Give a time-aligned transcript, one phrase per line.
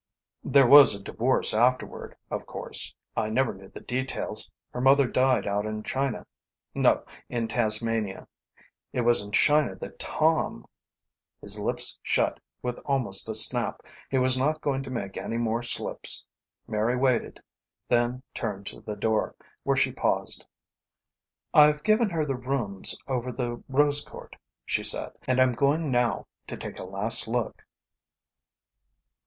[0.43, 2.95] "There was a divorce afterward, of course.
[3.15, 4.49] I never knew the details.
[4.71, 6.25] Her mother died out in China
[6.73, 8.27] no; in Tasmania.
[8.93, 10.65] It was in China that Tom"
[11.43, 13.83] His lips shut with almost a snap.
[14.09, 16.25] He was not going to make any more slips.
[16.67, 17.39] Mary waited,
[17.87, 20.43] then turned to the door, where she paused.
[21.53, 25.11] "I've given her the rooms over the rose court," she said.
[25.27, 27.61] "And I'm going now to take a last look."